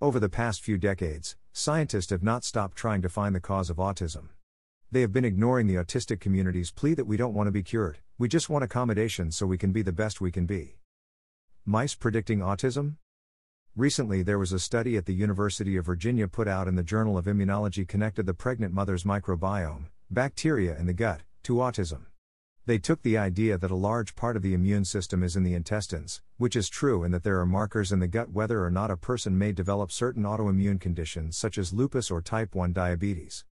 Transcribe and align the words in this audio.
Over 0.00 0.20
the 0.20 0.28
past 0.28 0.62
few 0.62 0.78
decades, 0.78 1.34
scientists 1.52 2.10
have 2.10 2.22
not 2.22 2.44
stopped 2.44 2.76
trying 2.76 3.02
to 3.02 3.08
find 3.08 3.34
the 3.34 3.40
cause 3.40 3.68
of 3.68 3.78
autism. 3.78 4.28
They 4.92 5.00
have 5.00 5.12
been 5.12 5.24
ignoring 5.24 5.66
the 5.66 5.74
autistic 5.74 6.20
community's 6.20 6.70
plea 6.70 6.94
that 6.94 7.06
we 7.06 7.16
don't 7.16 7.34
want 7.34 7.48
to 7.48 7.52
be 7.52 7.64
cured, 7.64 7.98
we 8.16 8.28
just 8.28 8.48
want 8.48 8.62
accommodation 8.62 9.32
so 9.32 9.44
we 9.44 9.58
can 9.58 9.72
be 9.72 9.82
the 9.82 9.90
best 9.90 10.20
we 10.20 10.30
can 10.30 10.46
be. 10.46 10.76
Mice 11.64 11.96
predicting 11.96 12.38
autism? 12.38 12.94
Recently, 13.74 14.22
there 14.22 14.38
was 14.38 14.52
a 14.52 14.60
study 14.60 14.96
at 14.96 15.06
the 15.06 15.14
University 15.14 15.76
of 15.76 15.86
Virginia 15.86 16.28
put 16.28 16.46
out 16.46 16.68
in 16.68 16.76
the 16.76 16.84
Journal 16.84 17.18
of 17.18 17.24
Immunology 17.24 17.86
connected 17.86 18.24
the 18.24 18.34
pregnant 18.34 18.72
mother's 18.72 19.02
microbiome, 19.02 19.86
bacteria 20.08 20.78
in 20.78 20.86
the 20.86 20.92
gut, 20.92 21.22
to 21.42 21.54
autism. 21.54 22.02
They 22.68 22.76
took 22.76 23.00
the 23.00 23.16
idea 23.16 23.56
that 23.56 23.70
a 23.70 23.74
large 23.74 24.14
part 24.14 24.36
of 24.36 24.42
the 24.42 24.52
immune 24.52 24.84
system 24.84 25.22
is 25.22 25.36
in 25.36 25.42
the 25.42 25.54
intestines, 25.54 26.20
which 26.36 26.54
is 26.54 26.68
true, 26.68 27.02
and 27.02 27.14
that 27.14 27.22
there 27.24 27.40
are 27.40 27.46
markers 27.46 27.92
in 27.92 27.98
the 27.98 28.06
gut 28.06 28.28
whether 28.28 28.62
or 28.62 28.70
not 28.70 28.90
a 28.90 28.96
person 28.98 29.38
may 29.38 29.52
develop 29.52 29.90
certain 29.90 30.24
autoimmune 30.24 30.78
conditions 30.78 31.34
such 31.34 31.56
as 31.56 31.72
lupus 31.72 32.10
or 32.10 32.20
type 32.20 32.54
1 32.54 32.74
diabetes. 32.74 33.46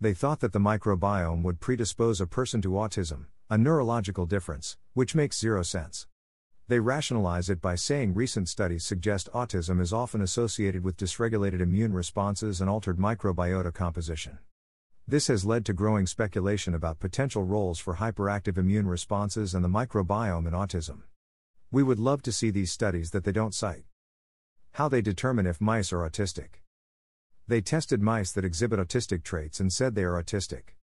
They 0.00 0.14
thought 0.14 0.38
that 0.38 0.52
the 0.52 0.60
microbiome 0.60 1.42
would 1.42 1.58
predispose 1.58 2.20
a 2.20 2.28
person 2.28 2.62
to 2.62 2.68
autism, 2.68 3.26
a 3.50 3.58
neurological 3.58 4.24
difference, 4.24 4.76
which 4.94 5.16
makes 5.16 5.40
zero 5.40 5.64
sense. 5.64 6.06
They 6.68 6.78
rationalize 6.78 7.50
it 7.50 7.60
by 7.60 7.74
saying 7.74 8.14
recent 8.14 8.48
studies 8.48 8.84
suggest 8.84 9.28
autism 9.34 9.80
is 9.80 9.92
often 9.92 10.20
associated 10.20 10.84
with 10.84 10.96
dysregulated 10.96 11.60
immune 11.60 11.92
responses 11.92 12.60
and 12.60 12.70
altered 12.70 12.98
microbiota 12.98 13.74
composition. 13.74 14.38
This 15.06 15.26
has 15.26 15.44
led 15.44 15.64
to 15.66 15.72
growing 15.72 16.06
speculation 16.06 16.74
about 16.74 17.00
potential 17.00 17.42
roles 17.42 17.78
for 17.78 17.96
hyperactive 17.96 18.56
immune 18.56 18.86
responses 18.86 19.54
and 19.54 19.64
the 19.64 19.68
microbiome 19.68 20.46
in 20.46 20.52
autism. 20.52 21.02
We 21.72 21.82
would 21.82 21.98
love 21.98 22.22
to 22.22 22.32
see 22.32 22.50
these 22.50 22.72
studies 22.72 23.10
that 23.10 23.24
they 23.24 23.32
don't 23.32 23.54
cite. 23.54 23.84
How 24.72 24.88
they 24.88 25.00
determine 25.00 25.46
if 25.46 25.60
mice 25.60 25.92
are 25.92 26.08
autistic. 26.08 26.62
They 27.48 27.60
tested 27.60 28.00
mice 28.00 28.30
that 28.32 28.44
exhibit 28.44 28.78
autistic 28.78 29.24
traits 29.24 29.58
and 29.58 29.72
said 29.72 29.94
they 29.94 30.04
are 30.04 30.22
autistic. 30.22 30.76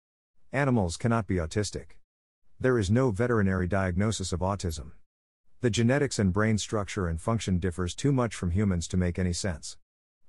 Animals 0.51 0.97
cannot 0.97 1.27
be 1.27 1.35
autistic. 1.35 1.97
There 2.59 2.79
is 2.79 2.89
no 2.89 3.11
veterinary 3.11 3.67
diagnosis 3.67 4.31
of 4.31 4.39
autism. 4.39 4.91
The 5.61 5.69
genetics 5.69 6.19
and 6.19 6.31
brain 6.31 6.57
structure 6.57 7.07
and 7.07 7.21
function 7.21 7.59
differs 7.59 7.93
too 7.93 8.11
much 8.11 8.33
from 8.33 8.51
humans 8.51 8.87
to 8.87 8.97
make 8.97 9.19
any 9.19 9.33
sense. 9.33 9.77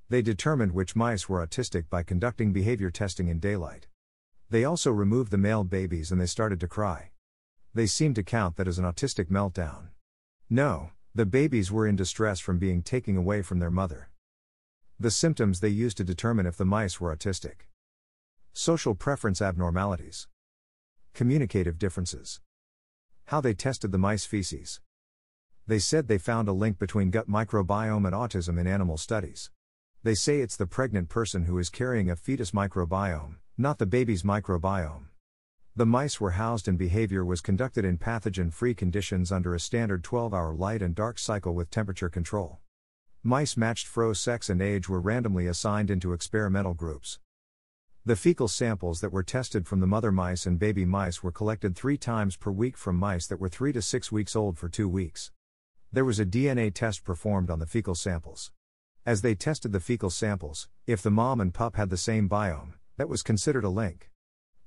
They 0.09 0.22
determined 0.22 0.72
which 0.72 0.94
mice 0.94 1.28
were 1.28 1.44
autistic 1.44 1.91
by 1.91 2.05
conducting 2.05 2.53
behavior 2.53 2.91
testing 2.91 3.27
in 3.27 3.41
daylight. 3.41 3.89
They 4.49 4.65
also 4.65 4.93
removed 4.93 5.33
the 5.33 5.39
male 5.39 5.65
babies 5.65 6.12
and 6.12 6.21
they 6.21 6.27
started 6.27 6.61
to 6.61 6.69
cry. 6.69 7.11
They 7.75 7.87
seemed 7.87 8.15
to 8.15 8.22
count 8.22 8.56
that 8.56 8.69
as 8.69 8.78
an 8.78 8.84
autistic 8.84 9.31
meltdown. 9.31 9.89
No, 10.49 10.91
the 11.12 11.27
babies 11.27 11.72
were 11.72 11.89
in 11.89 11.97
distress 11.97 12.39
from 12.39 12.59
being 12.59 12.83
taken 12.83 13.16
away 13.16 13.43
from 13.43 13.59
their 13.59 13.71
mother. 13.71 14.11
The 15.00 15.11
symptoms 15.11 15.59
they 15.59 15.69
used 15.69 15.97
to 15.97 16.05
determine 16.05 16.47
if 16.47 16.56
the 16.56 16.65
mice 16.65 17.00
were 17.00 17.15
autistic 17.15 17.66
social 18.53 18.95
preference 18.95 19.43
abnormalities, 19.43 20.28
communicative 21.12 21.78
differences, 21.78 22.41
how 23.27 23.39
they 23.39 23.53
tested 23.53 23.93
the 23.93 23.99
mice 23.99 24.25
feces. 24.25 24.81
They 25.66 25.78
said 25.78 26.09
they 26.09 26.16
found 26.16 26.49
a 26.49 26.53
link 26.53 26.78
between 26.78 27.11
gut 27.11 27.28
microbiome 27.28 28.06
and 28.06 28.15
autism 28.15 28.59
in 28.59 28.66
animal 28.66 28.97
studies. 28.97 29.50
They 30.06 30.15
say 30.15 30.39
it's 30.39 30.55
the 30.55 30.69
pregnant 30.69 31.09
person 31.09 31.47
who 31.47 31.59
is 31.59 31.69
carrying 31.69 32.11
a 32.11 32.15
fetus 32.15 32.53
microbiome, 32.53 33.39
not 33.59 33.78
the 33.78 33.87
baby's 33.87 34.22
microbiome. 34.22 35.06
The 35.75 35.84
mice 35.84 36.21
were 36.21 36.39
housed 36.39 36.69
and 36.69 36.78
behavior 36.78 37.25
was 37.25 37.41
conducted 37.41 37.84
in 37.84 37.99
pathogen 37.99 38.53
free 38.53 38.72
conditions 38.72 39.33
under 39.33 39.53
a 39.53 39.59
standard 39.59 40.05
12 40.05 40.33
hour 40.33 40.55
light 40.55 40.81
and 40.81 40.95
dark 40.95 41.19
cycle 41.19 41.56
with 41.56 41.72
temperature 41.72 42.09
control. 42.09 42.61
Mice 43.25 43.56
matched 43.56 43.89
froze 43.89 44.21
sex 44.21 44.49
and 44.49 44.62
age 44.62 44.89
were 44.89 45.00
randomly 45.00 45.49
assigned 45.49 45.91
into 45.91 46.12
experimental 46.12 46.75
groups. 46.75 47.19
The 48.05 48.15
fecal 48.15 48.47
samples 48.47 49.00
that 49.00 49.11
were 49.11 49.25
tested 49.25 49.66
from 49.66 49.81
the 49.81 49.89
mother 49.89 50.12
mice 50.12 50.47
and 50.47 50.56
baby 50.56 50.84
mice 50.84 51.25
were 51.25 51.33
collected 51.33 51.75
three 51.75 51.99
times 51.99 52.37
per 52.37 52.53
week 52.53 52.77
from 52.77 52.95
mice 52.95 53.27
that 53.27 53.41
were 53.41 53.49
three 53.49 53.72
to 53.72 53.83
six 53.83 54.12
weeks 54.12 54.37
old 54.37 54.56
for 54.56 54.69
two 54.69 54.89
weeks. 54.89 55.33
There 55.93 56.05
was 56.05 56.21
a 56.21 56.25
DNA 56.25 56.72
test 56.72 57.03
performed 57.03 57.50
on 57.50 57.59
the 57.59 57.66
fecal 57.66 57.97
samples. 57.97 58.53
As 59.06 59.22
they 59.22 59.37
tested 59.37 59.71
the 59.71 59.78
fecal 59.78 60.11
samples, 60.11 60.69
if 60.84 61.00
the 61.00 61.12
mom 61.12 61.41
and 61.41 61.55
pup 61.55 61.77
had 61.77 61.91
the 61.91 61.97
same 61.97 62.28
biome, 62.28 62.72
that 62.97 63.09
was 63.09 63.22
considered 63.22 63.62
a 63.62 63.69
link. 63.69 64.11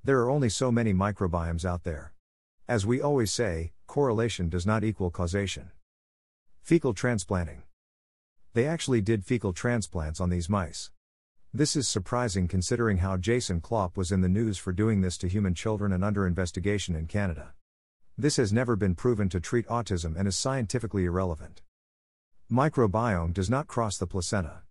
There 0.01 0.21
are 0.21 0.29
only 0.29 0.47
so 0.47 0.71
many 0.71 0.93
microbiomes 0.93 1.65
out 1.65 1.83
there. 1.83 2.13
As 2.65 2.85
we 2.85 3.01
always 3.01 3.33
say, 3.33 3.73
correlation 3.85 4.47
does 4.47 4.65
not 4.65 4.85
equal 4.85 5.11
causation. 5.11 5.71
Fecal 6.61 6.93
transplanting. 6.93 7.63
They 8.53 8.65
actually 8.65 9.01
did 9.01 9.25
fecal 9.25 9.51
transplants 9.51 10.21
on 10.21 10.29
these 10.29 10.47
mice. 10.47 10.89
This 11.53 11.75
is 11.75 11.89
surprising 11.89 12.47
considering 12.47 12.99
how 12.99 13.17
Jason 13.17 13.59
Klop 13.59 13.97
was 13.97 14.09
in 14.09 14.21
the 14.21 14.29
news 14.29 14.57
for 14.57 14.71
doing 14.71 15.01
this 15.01 15.17
to 15.17 15.27
human 15.27 15.53
children 15.53 15.91
and 15.91 16.01
under 16.01 16.25
investigation 16.25 16.95
in 16.95 17.07
Canada. 17.07 17.55
This 18.17 18.37
has 18.37 18.53
never 18.53 18.77
been 18.77 18.95
proven 18.95 19.27
to 19.29 19.41
treat 19.41 19.67
autism 19.67 20.17
and 20.17 20.29
is 20.29 20.37
scientifically 20.37 21.03
irrelevant. 21.03 21.61
Microbiome 22.51 23.31
does 23.31 23.47
not 23.47 23.67
cross 23.67 23.99
the 23.99 24.07
placenta. 24.07 24.63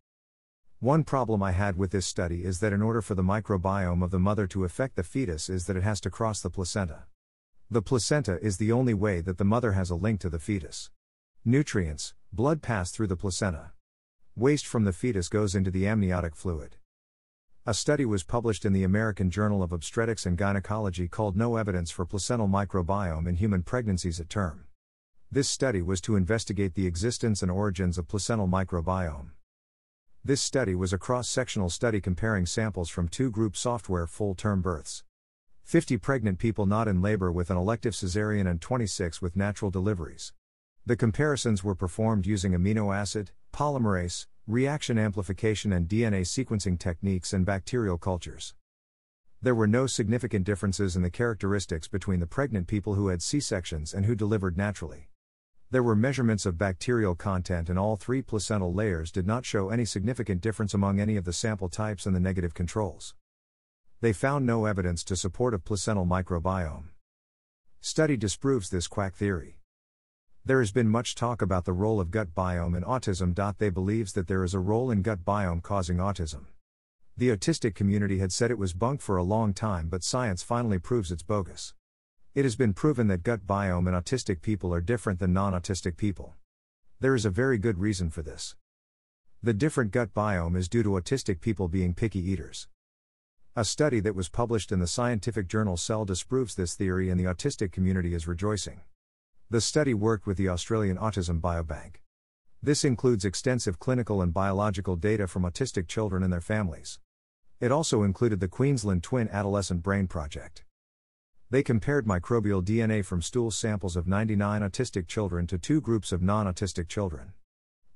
One 0.80 1.04
problem 1.04 1.44
I 1.44 1.52
had 1.52 1.76
with 1.76 1.92
this 1.92 2.06
study 2.06 2.42
is 2.44 2.58
that 2.58 2.72
in 2.72 2.82
order 2.82 3.00
for 3.00 3.14
the 3.14 3.22
microbiome 3.22 4.02
of 4.02 4.10
the 4.10 4.18
mother 4.18 4.48
to 4.48 4.64
affect 4.64 4.96
the 4.96 5.04
fetus 5.04 5.48
is 5.48 5.66
that 5.66 5.76
it 5.76 5.84
has 5.84 6.00
to 6.00 6.10
cross 6.10 6.40
the 6.40 6.50
placenta. 6.50 7.04
The 7.70 7.80
placenta 7.80 8.40
is 8.42 8.56
the 8.56 8.72
only 8.72 8.94
way 8.94 9.20
that 9.20 9.38
the 9.38 9.44
mother 9.44 9.72
has 9.72 9.90
a 9.90 9.94
link 9.94 10.18
to 10.22 10.28
the 10.28 10.40
fetus. 10.40 10.90
Nutrients, 11.44 12.14
blood 12.32 12.62
pass 12.62 12.90
through 12.90 13.06
the 13.06 13.16
placenta. 13.16 13.70
Waste 14.34 14.66
from 14.66 14.82
the 14.82 14.92
fetus 14.92 15.28
goes 15.28 15.54
into 15.54 15.70
the 15.70 15.86
amniotic 15.86 16.34
fluid. 16.34 16.78
A 17.64 17.74
study 17.74 18.04
was 18.04 18.24
published 18.24 18.64
in 18.64 18.72
the 18.72 18.82
American 18.82 19.30
Journal 19.30 19.62
of 19.62 19.70
Obstetrics 19.70 20.26
and 20.26 20.36
Gynecology 20.36 21.06
called 21.06 21.36
No 21.36 21.54
Evidence 21.54 21.92
for 21.92 22.04
Placental 22.04 22.48
Microbiome 22.48 23.28
in 23.28 23.36
Human 23.36 23.62
Pregnancies 23.62 24.18
at 24.18 24.28
Term. 24.28 24.64
This 25.30 25.50
study 25.50 25.82
was 25.82 26.00
to 26.02 26.16
investigate 26.16 26.72
the 26.72 26.86
existence 26.86 27.42
and 27.42 27.50
origins 27.50 27.98
of 27.98 28.08
placental 28.08 28.48
microbiome. 28.48 29.32
This 30.24 30.40
study 30.40 30.74
was 30.74 30.94
a 30.94 30.98
cross 30.98 31.28
sectional 31.28 31.68
study 31.68 32.00
comparing 32.00 32.46
samples 32.46 32.88
from 32.88 33.08
two 33.08 33.30
group 33.30 33.54
software 33.54 34.06
full 34.06 34.34
term 34.34 34.62
births 34.62 35.04
50 35.64 35.98
pregnant 35.98 36.38
people 36.38 36.64
not 36.64 36.88
in 36.88 37.02
labor 37.02 37.30
with 37.30 37.50
an 37.50 37.58
elective 37.58 37.92
cesarean 37.92 38.48
and 38.48 38.62
26 38.62 39.20
with 39.20 39.36
natural 39.36 39.70
deliveries. 39.70 40.32
The 40.86 40.96
comparisons 40.96 41.62
were 41.62 41.74
performed 41.74 42.26
using 42.26 42.52
amino 42.52 42.96
acid, 42.96 43.32
polymerase, 43.52 44.26
reaction 44.46 44.96
amplification, 44.96 45.74
and 45.74 45.86
DNA 45.86 46.22
sequencing 46.22 46.78
techniques 46.78 47.34
and 47.34 47.44
bacterial 47.44 47.98
cultures. 47.98 48.54
There 49.42 49.54
were 49.54 49.66
no 49.66 49.86
significant 49.86 50.46
differences 50.46 50.96
in 50.96 51.02
the 51.02 51.10
characteristics 51.10 51.86
between 51.86 52.20
the 52.20 52.26
pregnant 52.26 52.66
people 52.66 52.94
who 52.94 53.08
had 53.08 53.20
C 53.20 53.40
sections 53.40 53.92
and 53.92 54.06
who 54.06 54.14
delivered 54.14 54.56
naturally. 54.56 55.10
There 55.70 55.82
were 55.82 55.94
measurements 55.94 56.46
of 56.46 56.56
bacterial 56.56 57.14
content, 57.14 57.68
and 57.68 57.78
all 57.78 57.96
three 57.96 58.22
placental 58.22 58.72
layers 58.72 59.12
did 59.12 59.26
not 59.26 59.44
show 59.44 59.68
any 59.68 59.84
significant 59.84 60.40
difference 60.40 60.72
among 60.72 60.98
any 60.98 61.16
of 61.16 61.26
the 61.26 61.32
sample 61.32 61.68
types 61.68 62.06
and 62.06 62.16
the 62.16 62.20
negative 62.20 62.54
controls. 62.54 63.14
They 64.00 64.14
found 64.14 64.46
no 64.46 64.64
evidence 64.64 65.04
to 65.04 65.14
support 65.14 65.52
a 65.52 65.58
placental 65.58 66.06
microbiome. 66.06 66.84
Study 67.82 68.16
disproves 68.16 68.70
this 68.70 68.88
quack 68.88 69.14
theory. 69.14 69.58
There 70.42 70.60
has 70.60 70.72
been 70.72 70.88
much 70.88 71.14
talk 71.14 71.42
about 71.42 71.66
the 71.66 71.74
role 71.74 72.00
of 72.00 72.10
gut 72.10 72.34
biome 72.34 72.74
in 72.74 72.82
autism. 72.82 73.34
They 73.58 73.68
believes 73.68 74.14
that 74.14 74.26
there 74.26 74.44
is 74.44 74.54
a 74.54 74.58
role 74.58 74.90
in 74.90 75.02
gut 75.02 75.22
biome 75.22 75.62
causing 75.62 75.98
autism. 75.98 76.46
The 77.14 77.28
autistic 77.28 77.74
community 77.74 78.20
had 78.20 78.32
said 78.32 78.50
it 78.50 78.56
was 78.56 78.72
bunk 78.72 79.02
for 79.02 79.18
a 79.18 79.22
long 79.22 79.52
time, 79.52 79.90
but 79.90 80.02
science 80.02 80.42
finally 80.42 80.78
proves 80.78 81.12
it's 81.12 81.22
bogus. 81.22 81.74
It 82.38 82.44
has 82.44 82.54
been 82.54 82.72
proven 82.72 83.08
that 83.08 83.24
gut 83.24 83.48
biome 83.48 83.88
in 83.88 83.94
autistic 83.94 84.42
people 84.42 84.72
are 84.72 84.80
different 84.80 85.18
than 85.18 85.32
non 85.32 85.54
autistic 85.54 85.96
people. 85.96 86.36
There 87.00 87.16
is 87.16 87.24
a 87.24 87.30
very 87.30 87.58
good 87.58 87.80
reason 87.80 88.10
for 88.10 88.22
this. 88.22 88.54
The 89.42 89.52
different 89.52 89.90
gut 89.90 90.14
biome 90.14 90.56
is 90.56 90.68
due 90.68 90.84
to 90.84 90.90
autistic 90.90 91.40
people 91.40 91.66
being 91.66 91.94
picky 91.94 92.20
eaters. 92.20 92.68
A 93.56 93.64
study 93.64 93.98
that 93.98 94.14
was 94.14 94.28
published 94.28 94.70
in 94.70 94.78
the 94.78 94.86
scientific 94.86 95.48
journal 95.48 95.76
Cell 95.76 96.04
disproves 96.04 96.54
this 96.54 96.76
theory, 96.76 97.10
and 97.10 97.18
the 97.18 97.24
autistic 97.24 97.72
community 97.72 98.14
is 98.14 98.28
rejoicing. 98.28 98.82
The 99.50 99.60
study 99.60 99.92
worked 99.92 100.28
with 100.28 100.36
the 100.36 100.48
Australian 100.48 100.96
Autism 100.96 101.40
Biobank. 101.40 102.02
This 102.62 102.84
includes 102.84 103.24
extensive 103.24 103.80
clinical 103.80 104.22
and 104.22 104.32
biological 104.32 104.94
data 104.94 105.26
from 105.26 105.42
autistic 105.42 105.88
children 105.88 106.22
and 106.22 106.32
their 106.32 106.40
families. 106.40 107.00
It 107.58 107.72
also 107.72 108.04
included 108.04 108.38
the 108.38 108.46
Queensland 108.46 109.02
Twin 109.02 109.28
Adolescent 109.28 109.82
Brain 109.82 110.06
Project. 110.06 110.62
They 111.50 111.62
compared 111.62 112.04
microbial 112.04 112.62
DNA 112.62 113.02
from 113.02 113.22
stool 113.22 113.50
samples 113.50 113.96
of 113.96 114.06
99 114.06 114.60
autistic 114.60 115.06
children 115.06 115.46
to 115.46 115.56
two 115.56 115.80
groups 115.80 116.12
of 116.12 116.20
non 116.20 116.46
autistic 116.46 116.88
children 116.88 117.32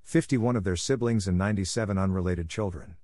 51 0.04 0.56
of 0.56 0.64
their 0.64 0.74
siblings 0.74 1.28
and 1.28 1.36
97 1.36 1.98
unrelated 1.98 2.48
children. 2.48 2.96